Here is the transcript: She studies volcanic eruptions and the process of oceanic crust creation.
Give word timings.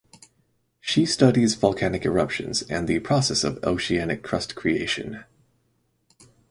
She 0.79 1.05
studies 1.05 1.53
volcanic 1.53 2.05
eruptions 2.07 2.63
and 2.63 2.87
the 2.87 2.97
process 3.01 3.43
of 3.43 3.63
oceanic 3.63 4.23
crust 4.23 4.55
creation. 4.55 5.25